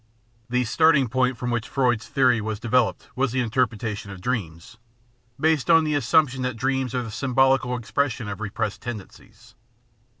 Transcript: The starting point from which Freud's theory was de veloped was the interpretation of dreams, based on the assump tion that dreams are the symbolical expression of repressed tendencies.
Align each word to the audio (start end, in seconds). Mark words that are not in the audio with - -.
The 0.49 0.63
starting 0.63 1.07
point 1.09 1.37
from 1.37 1.51
which 1.51 1.67
Freud's 1.67 2.07
theory 2.07 2.41
was 2.41 2.59
de 2.59 2.67
veloped 2.67 3.01
was 3.15 3.31
the 3.33 3.39
interpretation 3.41 4.09
of 4.09 4.19
dreams, 4.19 4.77
based 5.39 5.69
on 5.69 5.83
the 5.83 5.93
assump 5.93 6.29
tion 6.29 6.41
that 6.41 6.57
dreams 6.57 6.95
are 6.95 7.03
the 7.03 7.11
symbolical 7.11 7.77
expression 7.77 8.27
of 8.27 8.41
repressed 8.41 8.81
tendencies. 8.81 9.53